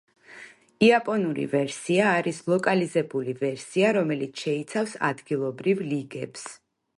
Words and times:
იაპონური 0.85 1.43
ვერსია 1.51 2.07
არის 2.21 2.39
ლოკალიზებული 2.53 3.35
ვერსია, 3.43 3.93
რომელიც 3.99 4.47
შეიცავს 4.47 4.97
ადგილობრივ 5.11 5.85
ლიგებს. 5.93 6.49